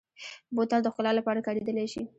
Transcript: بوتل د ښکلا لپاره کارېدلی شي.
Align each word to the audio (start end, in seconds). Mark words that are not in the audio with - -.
بوتل 0.55 0.79
د 0.83 0.87
ښکلا 0.93 1.11
لپاره 1.15 1.45
کارېدلی 1.47 1.87
شي. 1.93 2.01